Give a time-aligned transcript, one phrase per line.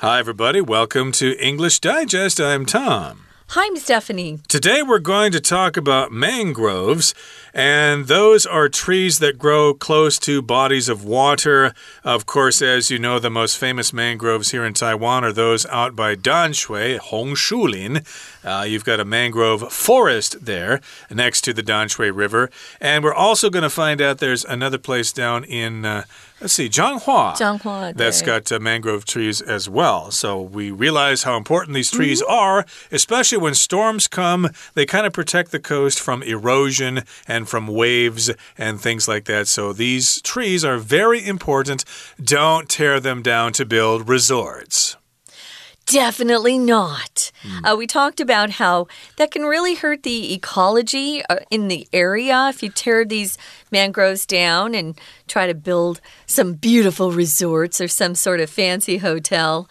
[0.00, 0.60] Hi, everybody.
[0.60, 2.40] Welcome to English Digest.
[2.40, 3.24] I'm Tom.
[3.48, 4.38] Hi, I'm Stephanie.
[4.46, 7.16] Today we're going to talk about mangroves,
[7.52, 11.74] and those are trees that grow close to bodies of water.
[12.04, 15.96] Of course, as you know, the most famous mangroves here in Taiwan are those out
[15.96, 18.06] by Danshui, Hongshulin.
[18.44, 20.80] Uh, you've got a mangrove forest there
[21.10, 25.10] next to the Danshui River, and we're also going to find out there's another place
[25.10, 25.84] down in.
[25.84, 26.04] Uh,
[26.40, 27.36] Let's see, Zhanghua.
[27.36, 27.94] Zhanghua.
[27.94, 30.12] That's got uh, mangrove trees as well.
[30.12, 32.42] So we realize how important these trees mm -hmm.
[32.42, 34.50] are, especially when storms come.
[34.74, 39.48] They kind of protect the coast from erosion and from waves and things like that.
[39.48, 41.84] So these trees are very important.
[42.22, 44.97] Don't tear them down to build resorts.
[45.88, 47.32] Definitely not.
[47.42, 47.72] Mm.
[47.72, 52.48] Uh, we talked about how that can really hurt the ecology uh, in the area
[52.48, 53.38] if you tear these
[53.70, 59.68] mangroves down and try to build some beautiful resorts or some sort of fancy hotel.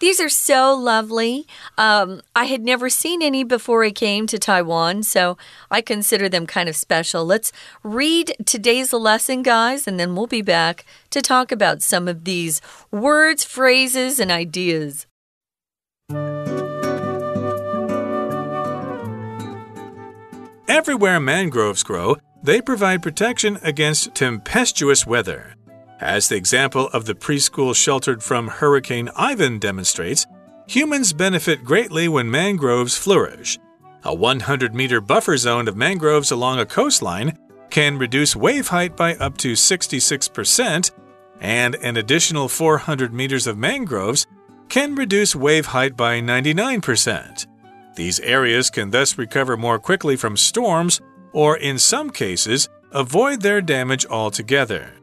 [0.00, 1.46] These are so lovely.
[1.78, 5.38] Um, I had never seen any before I came to Taiwan, so
[5.70, 7.24] I consider them kind of special.
[7.24, 7.52] Let's
[7.82, 12.60] read today's lesson, guys, and then we'll be back to talk about some of these
[12.90, 15.06] words, phrases, and ideas.
[20.68, 25.54] Everywhere mangroves grow, they provide protection against tempestuous weather.
[26.00, 30.26] As the example of the preschool sheltered from Hurricane Ivan demonstrates,
[30.66, 33.58] humans benefit greatly when mangroves flourish.
[34.04, 37.38] A 100 meter buffer zone of mangroves along a coastline
[37.70, 40.90] can reduce wave height by up to 66%,
[41.40, 44.26] and an additional 400 meters of mangroves
[44.74, 47.46] can reduce wave height by 99%.
[47.94, 51.00] These areas can thus recover more quickly from storms
[51.32, 54.94] or, in some cases, avoid their damage altogether.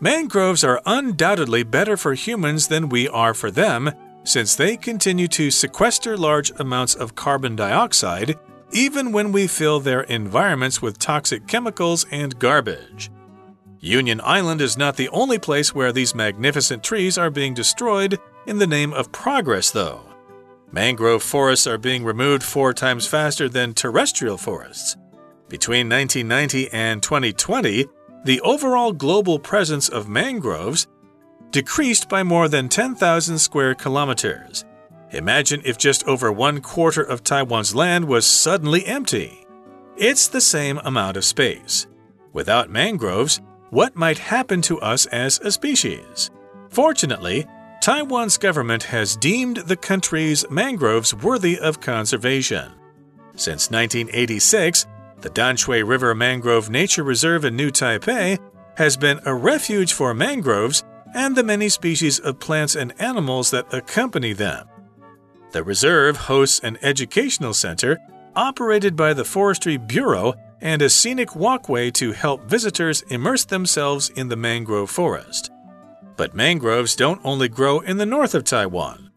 [0.00, 3.90] Mangroves are undoubtedly better for humans than we are for them,
[4.24, 8.38] since they continue to sequester large amounts of carbon dioxide
[8.72, 13.10] even when we fill their environments with toxic chemicals and garbage.
[13.80, 18.58] Union Island is not the only place where these magnificent trees are being destroyed in
[18.58, 20.00] the name of progress, though.
[20.72, 24.96] Mangrove forests are being removed four times faster than terrestrial forests.
[25.48, 27.86] Between 1990 and 2020,
[28.24, 30.88] the overall global presence of mangroves
[31.50, 34.64] decreased by more than 10,000 square kilometers.
[35.12, 39.46] Imagine if just over one quarter of Taiwan's land was suddenly empty.
[39.96, 41.86] It's the same amount of space.
[42.32, 43.40] Without mangroves,
[43.70, 46.30] what might happen to us as a species?
[46.68, 47.46] Fortunately,
[47.86, 52.72] Taiwan's government has deemed the country's mangroves worthy of conservation.
[53.36, 54.86] Since 1986,
[55.20, 58.40] the Danshui River Mangrove Nature Reserve in New Taipei
[58.76, 60.82] has been a refuge for mangroves
[61.14, 64.66] and the many species of plants and animals that accompany them.
[65.52, 68.00] The reserve hosts an educational center
[68.34, 74.28] operated by the Forestry Bureau and a scenic walkway to help visitors immerse themselves in
[74.28, 75.52] the mangrove forest.
[76.16, 79.10] But mangroves don't only grow in the north of Taiwan.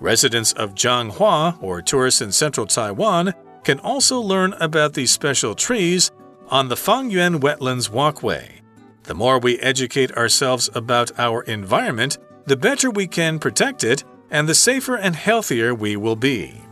[0.00, 3.34] Residents of Zhanghua, or tourists in central Taiwan,
[3.64, 6.10] can also learn about these special trees
[6.48, 8.60] on the Fangyuan Wetlands Walkway.
[9.04, 14.48] The more we educate ourselves about our environment, the better we can protect it and
[14.48, 16.62] the safer and healthier we will be.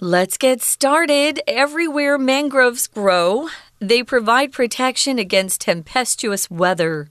[0.00, 1.40] Let's get started.
[1.46, 3.48] Everywhere mangroves grow,
[3.82, 7.08] they provide protection against tempestuous weather.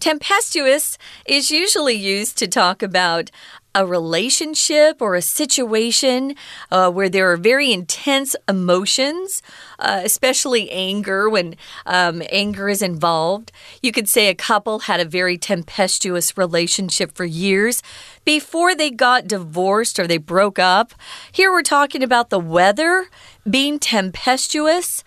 [0.00, 3.30] Tempestuous is usually used to talk about
[3.74, 6.36] a relationship or a situation
[6.70, 9.42] uh, where there are very intense emotions,
[9.78, 11.56] uh, especially anger, when
[11.86, 13.50] um, anger is involved.
[13.82, 17.82] You could say a couple had a very tempestuous relationship for years
[18.24, 20.94] before they got divorced or they broke up.
[21.32, 23.08] Here we're talking about the weather
[23.48, 25.02] being tempestuous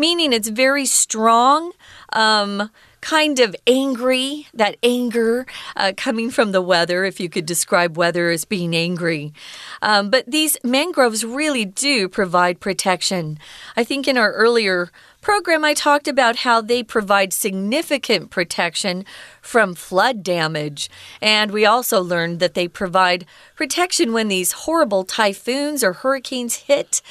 [0.00, 1.72] meaning it's very strong.
[2.12, 5.46] Um, kind of angry, that anger
[5.76, 9.32] uh, coming from the weather, if you could describe weather as being angry.
[9.80, 13.38] Um, but these mangroves really do provide protection.
[13.76, 19.04] I think in our earlier program, I talked about how they provide significant protection
[19.40, 20.90] from flood damage.
[21.20, 27.02] And we also learned that they provide protection when these horrible typhoons or hurricanes hit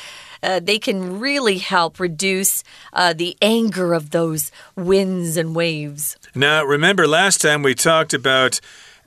[0.44, 2.64] uh, they can really help reduce
[2.94, 6.18] uh, the anger of those winds and waves.
[6.36, 8.60] Now, remember last time we talked about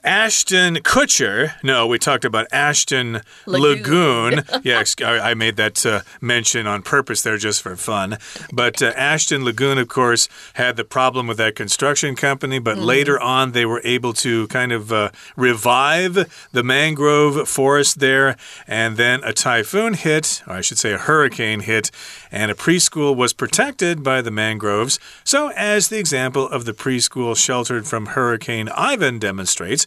[0.05, 1.55] Ashton Kutcher.
[1.63, 4.37] No, we talked about Ashton Lagoon.
[4.37, 4.45] Lagoon.
[4.65, 8.19] yes, I, made that uh, mention on purpose there just for fun.
[8.53, 12.85] But uh, Ashton Lagoon, of course, had the problem with that construction company, but mm.
[12.85, 18.37] later on they were able to kind of uh, revive the mangrove forest there.
[18.67, 21.91] And then a typhoon hit, or I should say a hurricane hit,
[22.33, 24.99] and a preschool was protected by the mangroves.
[25.23, 29.87] So, as the example of the preschool sheltered from Hurricane Ivan demonstrates,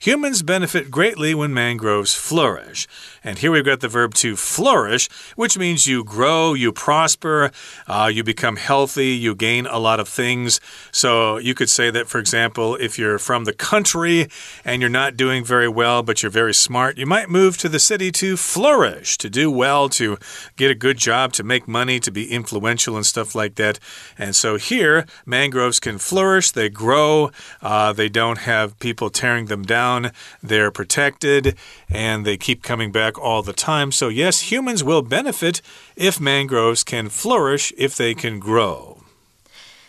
[0.00, 2.86] Humans benefit greatly when mangroves flourish.
[3.24, 7.50] And here we've got the verb to flourish, which means you grow, you prosper,
[7.86, 10.60] uh, you become healthy, you gain a lot of things.
[10.92, 14.28] So you could say that, for example, if you're from the country
[14.64, 17.80] and you're not doing very well, but you're very smart, you might move to the
[17.80, 20.18] city to flourish, to do well, to
[20.56, 23.80] get a good job, to make money, to be influential and stuff like that.
[24.18, 27.30] And so here, mangroves can flourish, they grow,
[27.62, 30.12] uh, they don't have people tearing them down down,
[30.42, 31.56] they're protected,
[31.88, 33.92] and they keep coming back all the time.
[33.92, 35.62] So, yes, humans will benefit
[35.94, 39.02] if mangroves can flourish, if they can grow.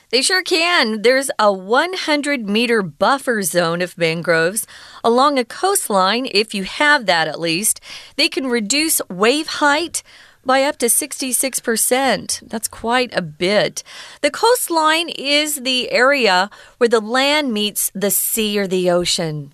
[0.09, 1.01] They sure can.
[1.01, 4.65] There's a 100 meter buffer zone of mangroves
[5.03, 7.81] along a coastline, if you have that at least.
[8.15, 10.03] They can reduce wave height
[10.47, 12.49] by up to 66%.
[12.49, 13.83] That's quite a bit.
[14.21, 19.53] The coastline is the area where the land meets the sea or the ocean.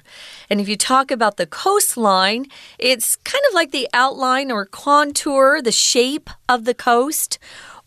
[0.50, 2.46] And if you talk about the coastline,
[2.78, 7.40] it's kind of like the outline or contour, the shape of the coast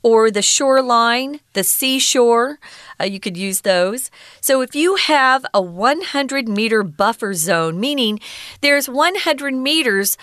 [0.02, 2.58] or the shoreline, the seashore.
[3.00, 4.10] Uh, you could use those.
[4.40, 8.20] So if you have a 100 meter buffer zone, meaning
[8.60, 10.16] there's 100 meters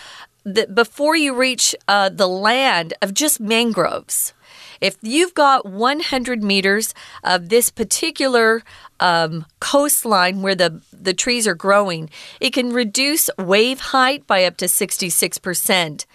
[0.74, 4.34] before you reach uh, the land of just mangroves.
[4.82, 6.94] If you've got 100 meters
[7.24, 8.64] of this particular
[9.00, 12.10] um, coastline where the, the trees are growing,
[12.42, 16.06] it can reduce wave height by up to 66%.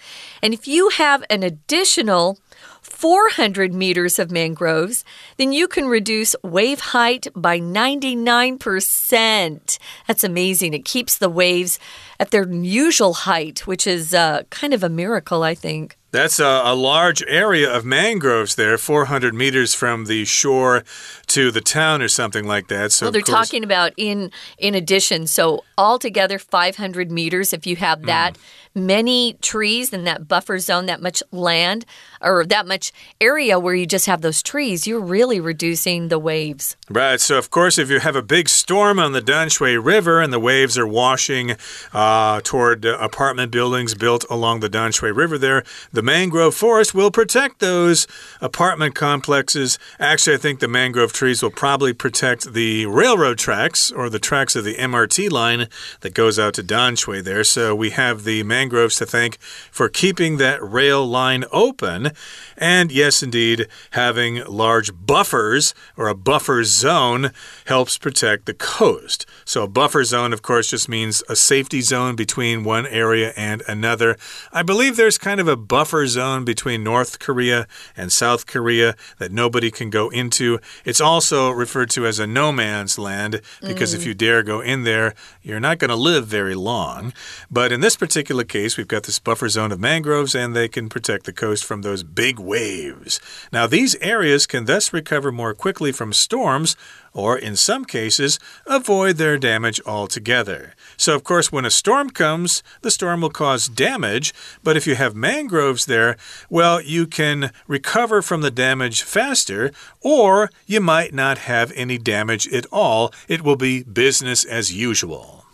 [0.42, 2.38] And if you have an additional
[2.88, 5.04] 400 meters of mangroves,
[5.36, 9.78] then you can reduce wave height by 99%.
[10.06, 10.74] That's amazing.
[10.74, 11.78] It keeps the waves
[12.18, 15.96] at their usual height, which is uh, kind of a miracle, I think.
[16.10, 20.82] That's a, a, large area of mangroves there, 400 meters from the shore
[21.28, 22.92] to the town or something like that.
[22.92, 25.26] So well, they're talking about in in addition.
[25.26, 28.34] So altogether 500 meters if you have that.
[28.34, 28.40] Mm
[28.78, 31.84] many trees in that buffer zone, that much land,
[32.20, 36.76] or that much area where you just have those trees, you're really reducing the waves.
[36.88, 37.20] Right.
[37.20, 40.40] So, of course, if you have a big storm on the Danshui River and the
[40.40, 41.56] waves are washing
[41.92, 47.60] uh, toward apartment buildings built along the Danshui River there, the mangrove forest will protect
[47.60, 48.06] those
[48.40, 49.78] apartment complexes.
[49.98, 54.56] Actually, I think the mangrove trees will probably protect the railroad tracks or the tracks
[54.56, 55.68] of the MRT line
[56.00, 57.44] that goes out to Danshui there.
[57.44, 59.38] So, we have the mangroves to thank
[59.70, 62.12] for keeping that rail line open.
[62.56, 67.32] And yes, indeed, having large buffers or a buffer zone
[67.66, 69.26] helps protect the coast.
[69.44, 73.62] So, a buffer zone, of course, just means a safety zone between one area and
[73.68, 74.16] another.
[74.50, 77.66] I believe there's kind of a buffer zone between North Korea
[77.98, 80.58] and South Korea that nobody can go into.
[80.86, 83.96] It's also referred to as a no man's land because mm.
[83.96, 87.12] if you dare go in there, you're not going to live very long.
[87.50, 90.68] But in this particular case, case, we've got this buffer zone of mangroves, and they
[90.68, 93.20] can protect the coast from those big waves.
[93.52, 96.76] Now, these areas can thus recover more quickly from storms
[97.18, 100.74] or in some cases, avoid their damage altogether.
[100.96, 104.32] So, of course, when a storm comes, the storm will cause damage,
[104.62, 106.16] but if you have mangroves there,
[106.48, 112.46] well, you can recover from the damage faster, or you might not have any damage
[112.52, 113.12] at all.
[113.26, 115.44] It will be business as usual.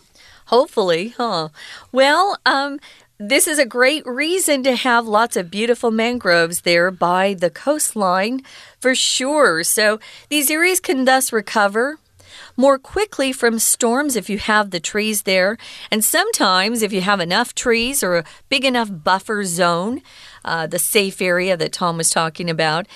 [0.49, 1.49] Hopefully, huh?
[1.91, 2.79] Well, um,
[3.17, 8.41] this is a great reason to have lots of beautiful mangroves there by the coastline
[8.79, 9.63] for sure.
[9.63, 11.97] So these areas can thus recover
[12.57, 15.57] more quickly from storms if you have the trees there.
[15.91, 20.01] And sometimes, if you have enough trees or a big enough buffer zone,
[20.43, 22.87] uh, the safe area that Tom was talking about,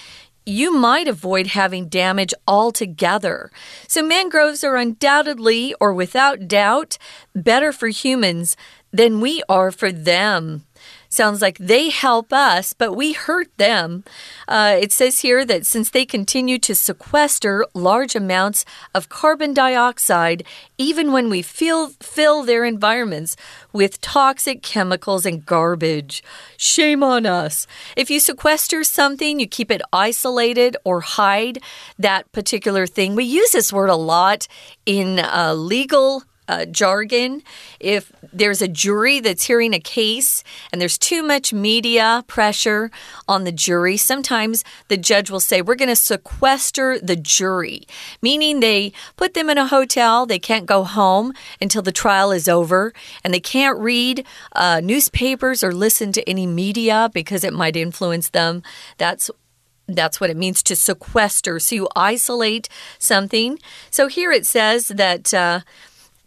[0.46, 3.52] you might avoid having damage altogether.
[3.88, 6.98] So, mangroves are undoubtedly or without doubt
[7.36, 8.58] better for humans
[8.92, 10.66] than we are for them.
[11.12, 14.04] Sounds like they help us, but we hurt them.
[14.48, 20.44] Uh, it says here that since they continue to sequester large amounts of carbon dioxide,
[20.78, 23.36] even when we fill, fill their environments
[23.74, 26.24] with toxic chemicals and garbage.
[26.58, 27.66] Shame on us.
[27.98, 31.58] If you sequester something, you keep it isolated or hide
[31.98, 33.16] that particular thing.
[33.16, 34.48] We use this word a lot
[34.86, 37.44] in uh, legal uh, jargon.
[37.80, 42.90] If there's a jury that's hearing a case and there's too much media pressure
[43.28, 47.84] on the jury, sometimes the judge will say, We're going to sequester the jury,
[48.22, 50.26] meaning they put them in a hotel.
[50.26, 55.64] They can't go home until the trial is over, and they can't read uh, newspapers
[55.64, 58.64] or listen to any media because it might influence them.
[58.98, 59.30] That's
[59.96, 61.60] that's what it means to sequester.
[61.60, 63.60] So you isolate something.
[63.90, 65.62] So here it says that uh,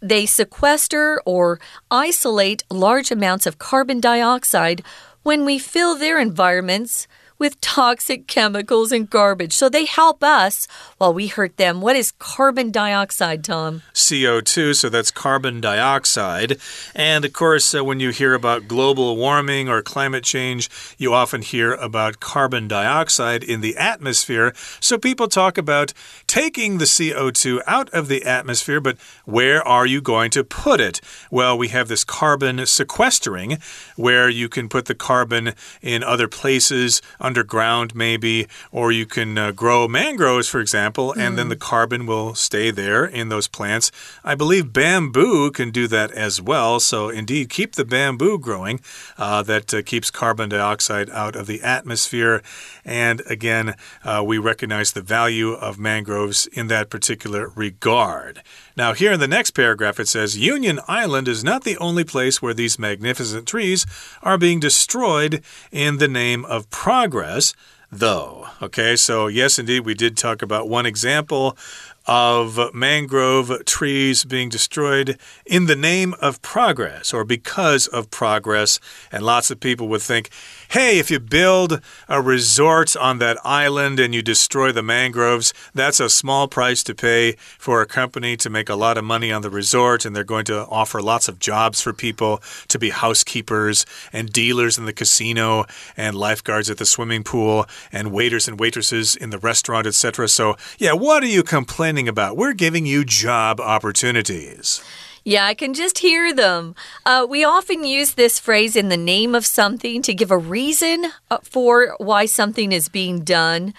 [0.03, 4.83] they sequester or isolate large amounts of carbon dioxide
[5.23, 7.07] when we fill their environments
[7.43, 9.51] with toxic chemicals and garbage.
[9.51, 10.65] So they help us
[10.97, 11.81] while we hurt them.
[11.81, 13.81] What is carbon dioxide, Tom?
[13.93, 16.57] CO2, so that's carbon dioxide.
[16.95, 21.41] And of course, uh, when you hear about global warming or climate change, you often
[21.41, 24.53] hear about carbon dioxide in the atmosphere.
[24.79, 25.91] So people talk about
[26.27, 31.01] taking the CO2 out of the atmosphere, but where are you going to put it?
[31.29, 33.57] Well, we have this carbon sequestering
[33.97, 37.01] where you can put the carbon in other places
[37.33, 41.59] underground, maybe, or you can uh, grow mangroves, for example, and then the mm.
[41.71, 43.91] carbon will stay there in those plants.
[44.23, 46.79] I believe bamboo can do that as well.
[46.79, 48.81] So, indeed, keep the bamboo growing.
[49.17, 52.43] Uh, that uh, keeps carbon dioxide out of the atmosphere.
[52.85, 53.73] And again,
[54.03, 58.43] uh, we recognize the value of mangroves in that particular regard.
[58.75, 62.41] Now, here in the next paragraph, it says Union Island is not the only place
[62.41, 63.85] where these magnificent trees
[64.23, 67.53] are being destroyed in the name of progress
[67.99, 68.47] though.
[68.61, 71.57] Okay, so yes, indeed, we did talk about one example
[72.05, 78.79] of mangrove trees being destroyed in the name of progress or because of progress.
[79.11, 80.29] And lots of people would think,
[80.69, 85.99] hey, if you build a resort on that island and you destroy the mangroves, that's
[85.99, 89.41] a small price to pay for a company to make a lot of money on
[89.41, 90.05] the resort.
[90.05, 94.77] And they're going to offer lots of jobs for people to be housekeepers and dealers
[94.77, 95.65] in the casino
[95.95, 100.27] and lifeguards at the swimming pool and waiters and waitresses in the restaurant, etc.
[100.27, 102.37] So, yeah, what are you complaining about?
[102.37, 104.83] We're giving you job opportunities.
[105.25, 106.75] Yeah, I can just hear them.
[107.05, 111.05] Uh, we often use this phrase in the name of something to give a reason
[111.31, 113.73] uh, for why something is being done.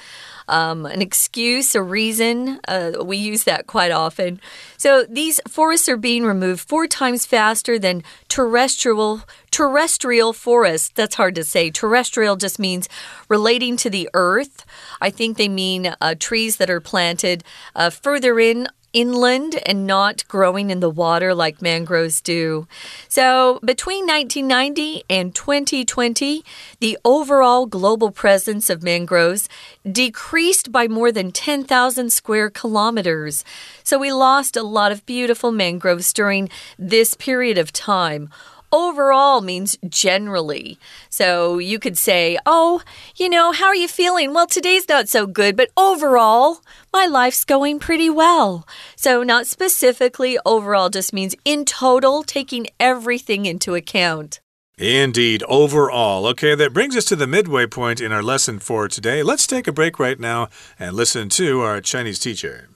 [0.48, 2.60] Um, an excuse, a reason.
[2.66, 4.40] Uh, we use that quite often.
[4.78, 10.90] So these forests are being removed four times faster than terrestrial terrestrial forests.
[10.94, 11.70] That's hard to say.
[11.70, 12.88] Terrestrial just means
[13.28, 14.66] relating to the earth.
[15.00, 20.26] I think they mean uh, trees that are planted uh, further in inland and not
[20.28, 22.66] growing in the water like mangroves do.
[23.08, 26.42] So, between 1990 and 2020,
[26.80, 29.48] the overall global presence of mangroves
[29.90, 33.44] decreased by more than 10,000 square kilometers.
[33.82, 36.48] So, we lost a lot of beautiful mangroves during
[36.78, 38.30] this period of time
[38.74, 40.78] overall means generally.
[41.08, 42.82] So you could say, oh,
[43.14, 44.34] you know, how are you feeling?
[44.34, 46.58] Well, today's not so good, but overall,
[46.92, 48.66] my life's going pretty well.
[48.96, 54.40] So, not specifically, overall just means in total, taking everything into account.
[54.76, 56.26] Indeed, overall.
[56.26, 59.22] Okay, that brings us to the midway point in our lesson for today.
[59.22, 60.48] Let's take a break right now
[60.80, 62.73] and listen to our Chinese teacher.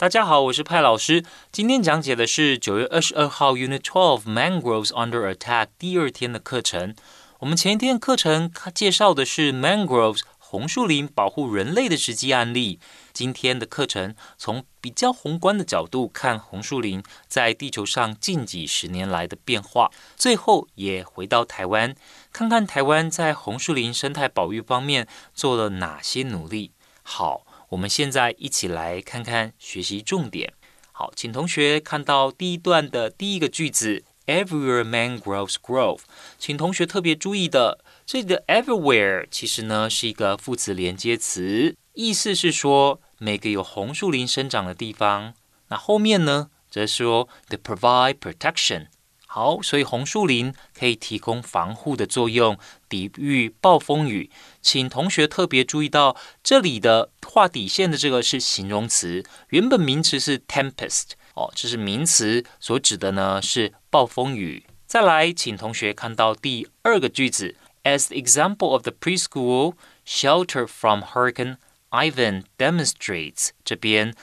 [0.00, 1.22] 大家好，我是派老师。
[1.52, 6.94] 今天讲解的是九月二十二号 Unit Twelve Mangroves Under Attack 第二天的课程。
[7.40, 12.80] 我们前一天课程介绍的是 Mangroves 红树林保护人类的实际案例。
[13.12, 19.90] 今天的课程从比较宏观的角度看红树林在地球上近几十年来的变化。
[20.16, 21.94] 最后也回到台湾，
[22.32, 26.72] 看看台湾在红树林生态保育方面做了哪些努力。
[27.02, 27.42] 好。
[27.70, 30.52] 我们现在一起来看看学习重点。
[30.90, 36.00] 好，请同学看到第一段的第一个句子，Everywhere mangroves grow。
[36.36, 45.34] 请同学特别注意的，这里的 everywhere 其实呢是一个副词连接词，意思是说每个有红树林生长的地方。
[45.68, 48.88] 那后面呢，则说 they provide protection。
[49.32, 52.58] 好，所以红树林可以提供防护的作用，
[52.88, 54.28] 抵御暴风雨。
[54.62, 64.64] 请同学特别注意到，这里的画底线的这个是形容词，原本名词是 tempest 哦，这是名词，所指的呢是暴风雨。
[64.86, 69.74] 再来，请同学看到第二个句子，As the example of the preschool
[70.06, 71.56] shelter from Hurricane
[71.90, 74.14] Ivan demonstrates，这边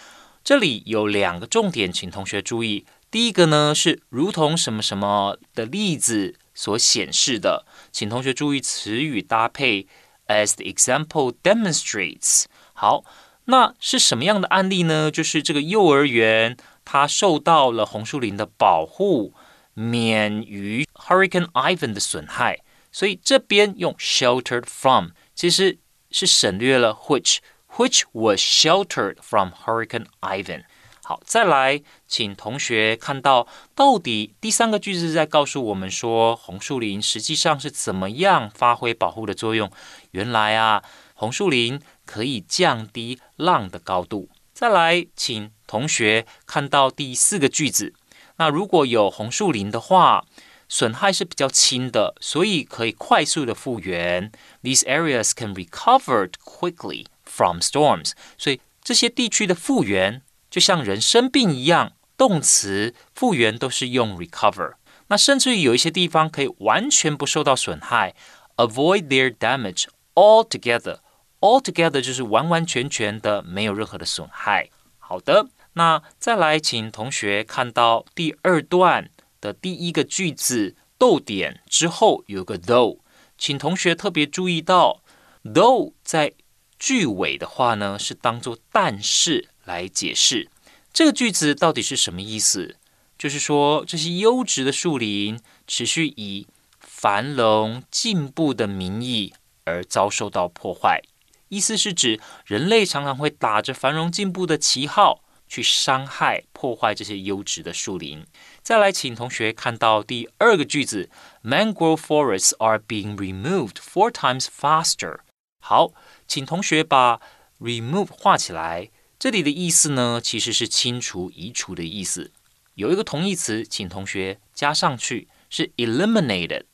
[0.43, 2.85] 这里有两个重点，请同学注意。
[3.09, 9.87] 第一个呢是如同什么什么的例子所显示的，请同学注意词语搭配
[10.26, 12.44] ，as the example demonstrates。
[12.72, 13.04] 好，
[13.44, 15.10] 那是什么样的案例呢？
[15.10, 19.34] 就是这个幼儿园 它受到了红树林的保护，
[19.74, 22.60] 免于 Hurricane Ivan 的损害。
[22.90, 25.78] 所以这边用 sheltered from，其实
[26.10, 30.64] 是省略了 which，which was sheltered from Hurricane Ivan。
[31.07, 39.71] 好，再来，请同学看到到底第三个句子在告诉我们说，红树林实际上是怎么样发挥保护的作用？
[40.11, 40.83] 原来啊，
[41.13, 44.27] 红树林可以降低浪的高度。
[44.51, 47.93] 再来，请同学看到第四个句子。
[48.35, 50.25] 那如果有红树林的话，
[50.67, 54.29] 损害是比较轻的，所以可以快速的复原。
[54.61, 58.11] These areas can recover quickly from storms。
[58.37, 60.21] 所以这些地区的复原。
[60.49, 64.73] 就像人生病一样，动词复原都是用 recover。
[65.07, 68.13] 那甚至于有一些地方可以完全不受到损害
[68.57, 69.85] ，avoid their damage
[70.15, 70.99] altogether。
[71.39, 74.69] altogether 就是完完全全的没有任何的损害。
[74.97, 82.99] 好的，那再来，请同学看到第二段的第一个句子逗点之后有个 though，
[83.37, 85.01] 请同学特别注意到
[85.43, 86.33] though 在
[86.79, 89.49] 句尾的话呢是当做但是。
[89.67, 90.49] 来解释
[90.91, 92.77] 这个句子到底是什么意思？
[93.19, 96.47] 就是说，这些优质的树林持续以
[96.79, 99.33] 繁荣进步的名义
[99.65, 101.01] 而遭受到破坏。
[101.49, 108.25] 意思是指人类常常会打着繁荣进步的旗号去伤害、破坏这些优质的树林。
[108.61, 111.09] 再来，请同学看到第二个句子
[111.43, 115.19] ：Mangrove forests are being removed four times faster。
[115.59, 115.91] 好，
[116.27, 117.21] 请同学把
[117.59, 118.89] remove 画起来。
[119.19, 122.31] 这里的意思呢，其实是清除、移除的意思。
[122.75, 126.65] 有一个同义词，请同学加上去，是 eliminated。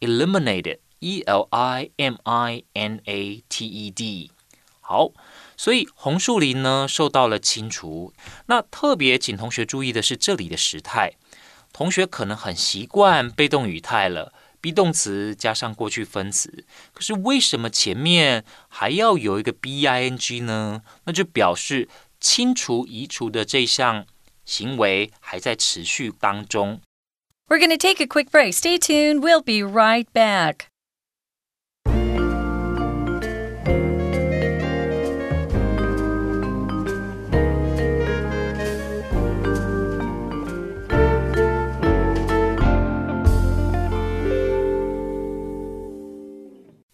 [0.00, 4.30] eliminated，e l i m i n a t e d。
[4.80, 5.12] 好，
[5.56, 8.14] 所以红树林呢受到了清除。
[8.46, 11.12] 那特别请同学注意的是这里的时态，
[11.74, 14.32] 同学可能很习惯被动语态了。
[14.61, 20.81] be 动词加上过去分词，可是为什么前面还要有一个 b i n g 呢？
[21.05, 21.87] 那就表示
[22.19, 24.05] 清除、移除的这项
[24.45, 26.81] 行为还在持续当中。
[27.47, 28.53] We're going to take a quick break.
[28.53, 29.21] Stay tuned.
[29.21, 30.67] We'll be right back.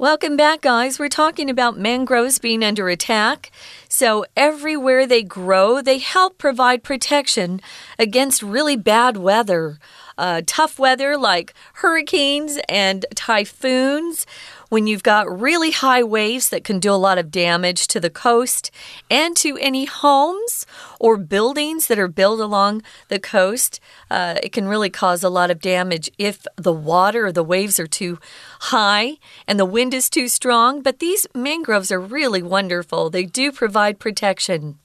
[0.01, 1.01] Welcome back, guys.
[1.01, 3.51] We're talking about mangroves being under attack.
[3.89, 7.61] So, everywhere they grow, they help provide protection
[7.99, 9.81] against really bad weather.
[10.17, 14.25] Uh, tough weather like hurricanes and typhoons
[14.69, 18.11] when you've got really high waves that can do a lot of damage to the
[18.11, 18.71] coast
[19.11, 20.67] and to any homes
[21.01, 23.81] or buildings that are built along the coast.
[24.11, 27.79] Uh, it can really cause a lot of damage if the water or the waves
[27.81, 28.19] are too
[28.61, 30.83] high and the wind is too strong.
[30.83, 34.79] But these mangroves are really wonderful, they do provide protection.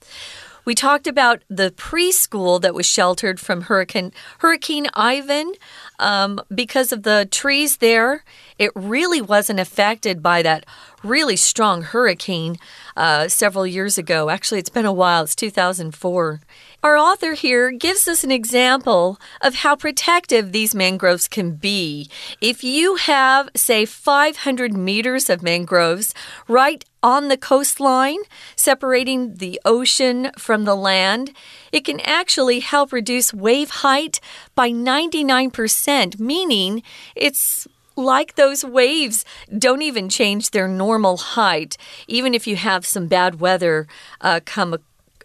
[0.64, 5.52] We talked about the preschool that was sheltered from Hurricane Hurricane Ivan
[5.98, 8.24] um, because of the trees there.
[8.58, 10.64] It really wasn't affected by that
[11.02, 12.56] really strong hurricane
[12.96, 14.30] uh, several years ago.
[14.30, 15.24] Actually, it's been a while.
[15.24, 16.40] It's 2004.
[16.82, 22.08] Our author here gives us an example of how protective these mangroves can be.
[22.40, 26.14] If you have, say, 500 meters of mangroves
[26.48, 28.20] right on the coastline,
[28.56, 31.32] separating the ocean from the land,
[31.70, 34.18] it can actually help reduce wave height
[34.54, 36.82] by 99%, meaning
[37.14, 39.24] it's like those waves
[39.56, 41.76] don't even change their normal height,
[42.08, 43.86] even if you have some bad weather
[44.22, 44.74] uh, come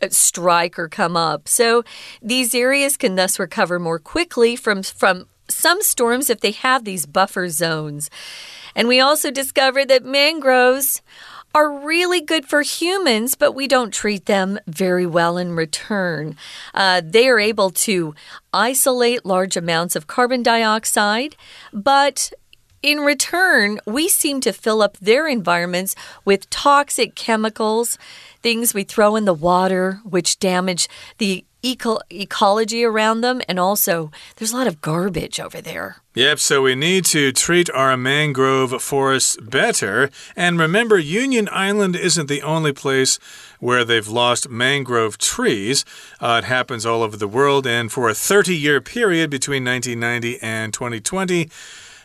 [0.09, 1.47] strike or come up.
[1.47, 1.83] So
[2.21, 7.05] these areas can thus recover more quickly from, from some storms if they have these
[7.05, 8.09] buffer zones.
[8.75, 11.01] And we also discovered that mangroves
[11.59, 16.37] are really good for humans, but we don't treat them very well in return.
[16.73, 18.15] Uh, they are able to
[18.53, 21.35] isolate large amounts of carbon dioxide,
[21.73, 22.31] but
[22.81, 27.97] in return, we seem to fill up their environments with toxic chemicals,
[28.41, 34.11] things we throw in the water, which damage the eco ecology around them, and also
[34.35, 35.97] there's a lot of garbage over there.
[36.15, 40.09] Yep, so we need to treat our mangrove forests better.
[40.35, 43.19] And remember, Union Island isn't the only place
[43.59, 45.85] where they've lost mangrove trees.
[46.19, 50.41] Uh, it happens all over the world, and for a 30 year period between 1990
[50.41, 51.49] and 2020,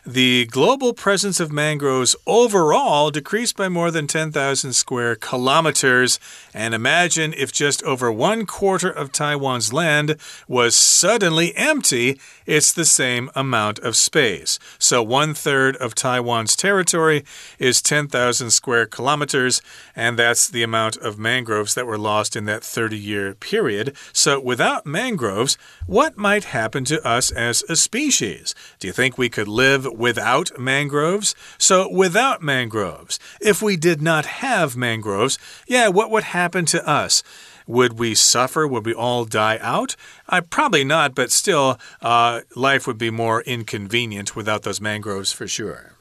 [0.06, 6.20] the global presence of mangroves overall decreased by more than 10,000 square kilometers.
[6.52, 12.84] And imagine if just over one quarter of Taiwan's land was suddenly empty, it's the
[12.84, 14.58] same amount of space.
[14.78, 17.24] So one third of Taiwan's territory
[17.58, 19.62] is 10,000 square kilometers,
[19.96, 23.96] and that's the amount of mangroves that were lost in that 30 year period.
[24.12, 28.54] So without mangroves, what might happen to us as a species?
[28.78, 31.34] Do you think we could live without mangroves?
[31.58, 37.22] So, without mangroves, if we did not have mangroves, yeah, what would happen to us?
[37.66, 38.66] Would we suffer?
[38.66, 39.96] Would we all die out?
[40.28, 45.48] Uh, probably not, but still, uh, life would be more inconvenient without those mangroves for
[45.48, 45.92] sure.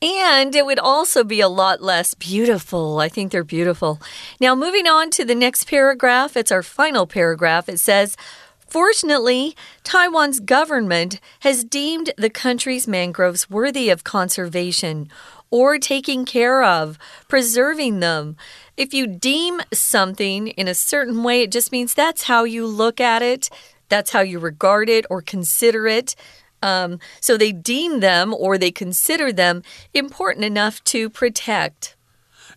[0.00, 3.00] And it would also be a lot less beautiful.
[3.00, 4.00] I think they're beautiful.
[4.38, 7.68] Now, moving on to the next paragraph, it's our final paragraph.
[7.68, 8.16] It says,
[8.74, 15.08] Fortunately, Taiwan's government has deemed the country's mangroves worthy of conservation
[15.48, 18.36] or taking care of, preserving them.
[18.76, 23.00] If you deem something in a certain way, it just means that's how you look
[23.00, 23.48] at it,
[23.88, 26.16] that's how you regard it or consider it.
[26.60, 31.93] Um, so they deem them or they consider them important enough to protect.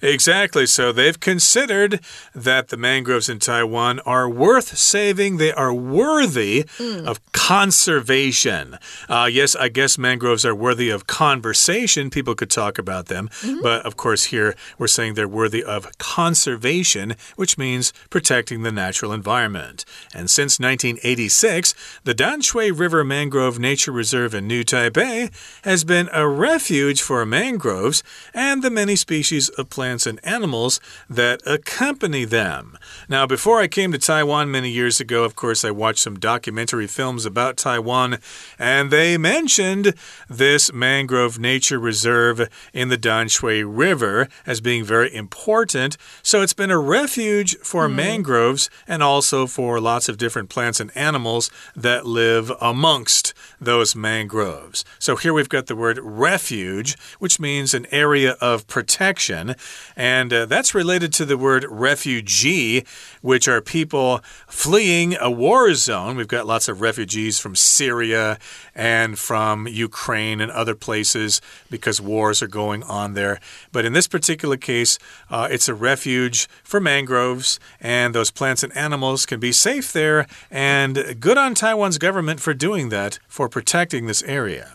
[0.01, 0.65] Exactly.
[0.65, 1.99] So they've considered
[2.33, 5.37] that the mangroves in Taiwan are worth saving.
[5.37, 7.05] They are worthy mm.
[7.05, 8.77] of conservation.
[9.09, 12.09] Uh, yes, I guess mangroves are worthy of conversation.
[12.09, 13.29] People could talk about them.
[13.41, 13.61] Mm -hmm.
[13.61, 19.13] But of course, here we're saying they're worthy of conservation, which means protecting the natural
[19.13, 19.85] environment.
[20.13, 25.29] And since 1986, the Danshui River Mangrove Nature Reserve in New Taipei
[25.63, 30.81] has been a refuge for mangroves and the many species of plants plants and animals
[31.09, 32.77] that accompany them.
[33.07, 36.87] Now, before I came to Taiwan many years ago, of course, I watched some documentary
[36.87, 38.17] films about Taiwan,
[38.59, 39.93] and they mentioned
[40.27, 45.95] this mangrove nature reserve in the Danshui River as being very important.
[46.21, 47.95] So it's been a refuge for mm.
[47.95, 54.83] mangroves and also for lots of different plants and animals that live amongst those mangroves.
[54.99, 59.55] So here we've got the word refuge, which means an area of protection.
[59.95, 62.85] And uh, that's related to the word refugee,
[63.21, 66.17] which are people fleeing a war zone.
[66.17, 68.37] We've got lots of refugees from Syria
[68.75, 73.39] and from Ukraine and other places because wars are going on there.
[73.71, 78.75] But in this particular case, uh, it's a refuge for mangroves, and those plants and
[78.75, 80.27] animals can be safe there.
[80.51, 84.73] And good on Taiwan's government for doing that, for protecting this area.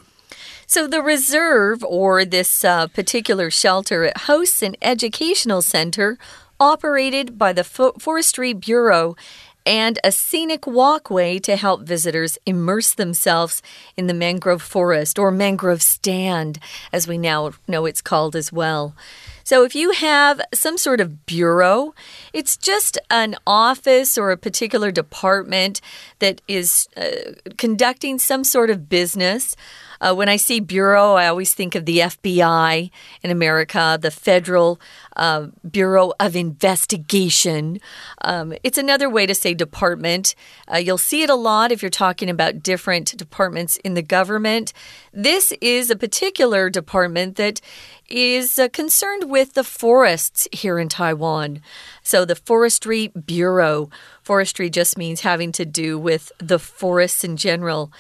[0.75, 6.17] So, the reserve or this uh, particular shelter it hosts an educational center
[6.59, 9.15] operated by the Forestry Bureau
[9.67, 13.61] and a scenic walkway to help visitors immerse themselves
[13.99, 16.59] in the mangrove forest or mangrove stand,
[16.91, 18.95] as we now know it's called as well.
[19.45, 21.95] So, if you have some sort of bureau,
[22.33, 25.83] it's just an office or a particular department
[26.21, 29.55] that is uh, conducting some sort of business.
[30.03, 32.91] Uh, when I see bureau, I always think of the FBI
[33.23, 34.81] in America, the Federal
[35.17, 37.79] uh, Bureau of Investigation.
[38.23, 40.35] Um, it's another way to say department.
[40.73, 44.73] Uh, you'll see it a lot if you're talking about different departments in the government.
[45.13, 47.61] This is a particular department that
[48.09, 51.63] is uh, concerned with the forests here in Taiwan.
[52.03, 53.89] So, the Forestry Bureau.
[54.23, 57.93] Forestry just means having to do with the forests in general.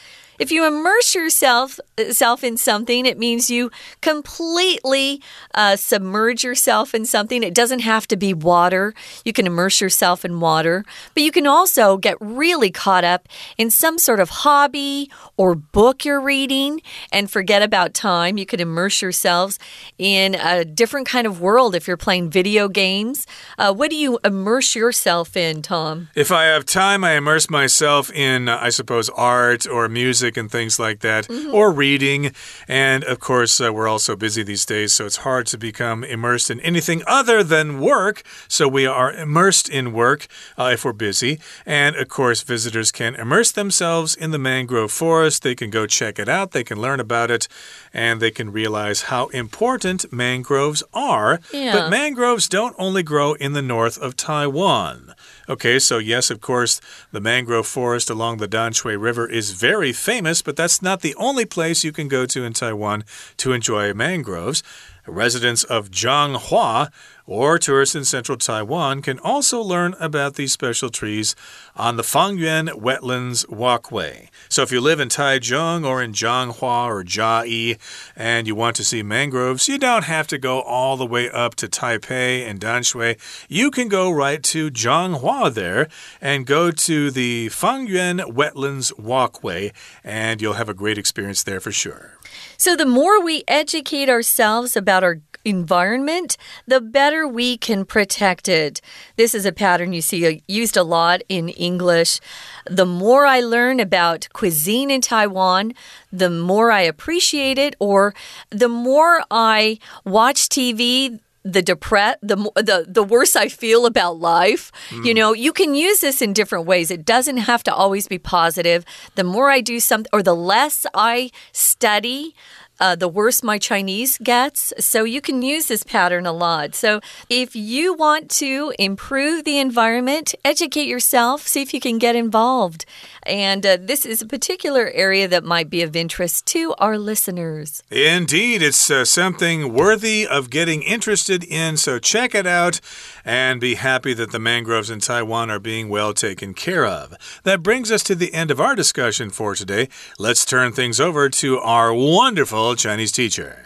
[0.43, 1.79] If you immerse yourself
[2.11, 5.23] self in something, it means you completely
[5.55, 7.45] uh, submerge yourself in something.
[7.45, 8.93] It doesn't have to be water.
[9.25, 13.71] You can immerse yourself in water, but you can also get really caught up in
[13.71, 18.37] some sort of hobby or book you're reading and forget about time.
[18.37, 19.61] You can immerse yourselves
[19.97, 23.29] in a different kind of world if you're playing video games.
[23.59, 26.09] Uh, what do you immerse yourself in, Tom?
[26.17, 30.37] If I have time, I immerse myself in, uh, I suppose, art or music music
[30.37, 31.55] and things like that, mm -hmm.
[31.55, 32.33] or reading.
[32.69, 36.51] And of course, uh, we're also busy these days, so it's hard to become immersed
[36.51, 38.23] in anything other than work.
[38.49, 40.27] So we are immersed in work
[40.59, 41.39] uh, if we're busy.
[41.67, 45.43] And of course, visitors can immerse themselves in the mangrove forest.
[45.43, 47.49] They can go check it out, they can learn about it,
[47.93, 51.41] and they can realize how important mangroves are.
[51.53, 51.73] Yeah.
[51.73, 55.15] But mangroves don't only grow in the north of Taiwan.
[55.49, 60.41] Okay, so yes, of course, the mangrove forest along the Danshui River is very famous,
[60.41, 63.05] but that's not the only place you can go to in Taiwan
[63.39, 64.63] to enjoy mangroves.
[65.07, 66.91] Residents of Zhanghua
[67.27, 71.35] or tourists in central Taiwan can also learn about these special trees
[71.77, 74.29] on the Fangyuan Wetlands Walkway.
[74.49, 77.79] So if you live in Taichung or in Zhanghua or Jiayi
[78.17, 81.55] and you want to see mangroves, you don't have to go all the way up
[81.57, 83.19] to Taipei and Danshui.
[83.49, 85.89] You can go right to Zhanghua there
[86.21, 89.73] and go to the Fangyuan Wetlands Walkway
[90.05, 92.19] and you'll have a great experience there for sure.
[92.57, 98.81] So, the more we educate ourselves about our environment, the better we can protect it.
[99.17, 102.21] This is a pattern you see uh, used a lot in English.
[102.67, 105.75] The more I learn about cuisine in Taiwan,
[106.13, 108.15] the more I appreciate it, or
[108.51, 114.71] the more I watch TV the depressed the the the worse I feel about life.
[114.91, 115.07] Mm.
[115.07, 116.91] You know, you can use this in different ways.
[116.91, 118.85] It doesn't have to always be positive.
[119.15, 122.35] The more I do something or the less I study,
[122.81, 124.73] uh, the worse my Chinese gets.
[124.79, 126.75] So you can use this pattern a lot.
[126.75, 132.17] So if you want to improve the environment, educate yourself, see if you can get
[132.17, 132.85] involved.
[133.24, 137.82] And uh, this is a particular area that might be of interest to our listeners.
[137.92, 141.78] Indeed, it's uh, something worthy of getting interested in.
[141.78, 142.80] So check it out
[143.26, 147.16] and be happy that the mangroves in Taiwan are being well taken care of.
[147.44, 149.90] That brings us to the end of our discussion for today.
[150.18, 153.64] Let's turn things over to our wonderful Chinese teacher.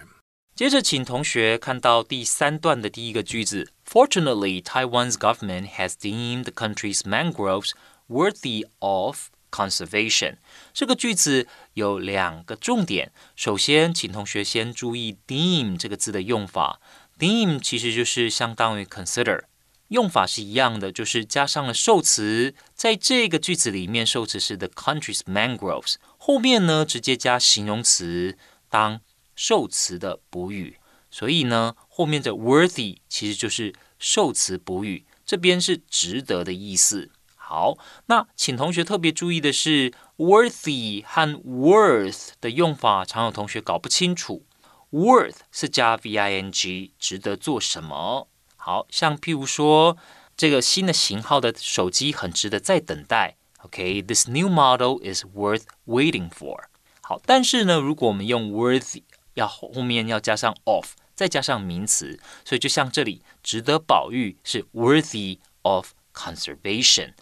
[0.54, 3.69] 接着，请同学看到第三段的第一个句子。
[3.89, 7.71] Fortunately, Taiwan's government has deemed the country's mangroves
[8.08, 10.37] worthy of conservation
[10.72, 13.12] 这个句子有两个重点。
[13.35, 16.80] 首先，请同学先注意 deem 这个字的用法。
[17.18, 19.44] deem 其实就是相当于 consider，
[19.88, 22.54] 用法是一样的，就是加上了受词。
[22.74, 28.37] 在这个句子里面，受词是 the country's mangroves，后面呢直接加形容词
[28.68, 29.00] 当
[29.35, 30.78] 受词的补语。
[31.11, 37.11] 所以呢，后面的 worthy 其实就是受词补语，这边是值得的意思。
[37.48, 44.44] 好，那请同学特别注意的是，worthy 和 worth 的用法，常有同学搞不清楚。
[44.90, 48.26] worth 是加 v i n g，值得做什么？
[48.56, 49.96] 好像譬如说，
[50.37, 53.37] 这个新的型号的手机很值得再等待。
[53.62, 56.64] OK，this new model is worth waiting for。
[57.00, 59.04] 好，但是呢，如果我们用 worthy，
[59.35, 67.12] 要后面要加上 of，再加上名词，所以就像这里，值得保育是 worthy of conservation。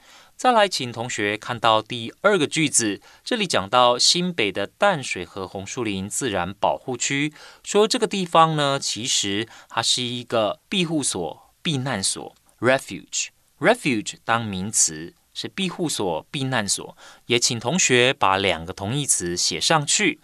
[0.44, 13.28] 再来，请同学看到第二个句子，这里讲到新北的淡水河红树林自然保护区，说这个地方呢，其实它是一个庇护所、避难所 （refuge）。
[13.58, 20.20] refuge 当名词是庇护所、避难所，也请同学把两个同义词写上去。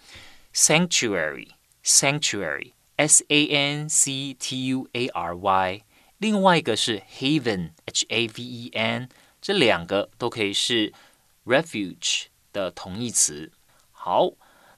[0.54, 5.80] ：sanctuary（sanctuary），s a n c t u a r y，
[6.18, 9.08] 另外一个是 haven（h a v e n）。
[9.40, 10.92] 这两个都可以是
[11.44, 13.50] refuge 的同义词。
[13.90, 14.30] 好，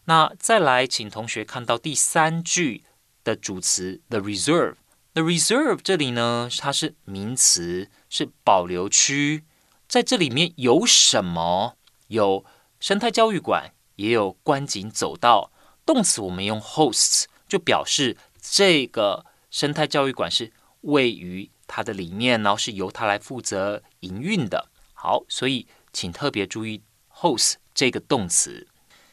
[0.07, 2.85] 那再来，请同学看到第三句
[3.23, 4.77] 的主词 the reserve。
[5.15, 9.45] the reserve 这里呢，它是名词，是保留区。
[9.87, 11.77] 在这里面有什么？
[12.09, 12.45] 有
[12.81, 15.53] 生态教育馆，也有观景走道。
[15.85, 21.51] 动词我们用 hosts，就表示这个生态教育馆是位于。
[21.67, 24.69] 它的里面呢是由它来负责营运的。
[24.93, 28.67] 好，所以请特别注意 host 这个动词。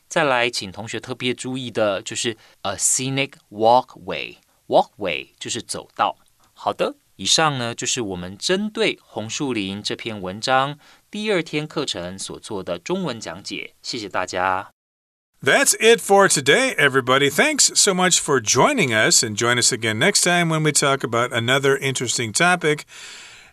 [0.08, 6.18] 再来，请同学特别注意的就是 a scenic walkway，walkway 就是走道。
[6.54, 10.80] 好的，以上呢就是我们针对红树林这篇文章
[11.12, 13.76] 第二天课程所做的中文讲解。
[13.82, 14.72] 谢谢大家。
[15.42, 17.30] That's it for today, everybody.
[17.30, 21.02] Thanks so much for joining us, and join us again next time when we talk
[21.02, 22.84] about another interesting topic.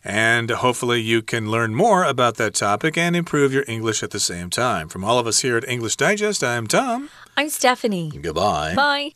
[0.03, 4.21] And hopefully, you can learn more about that topic and improve your English at the
[4.21, 4.89] same time.
[4.89, 7.09] From all of us here at English Digest, I'm Tom.
[7.37, 8.11] I'm Stephanie.
[8.21, 8.75] Goodbye.
[8.75, 9.13] Bye.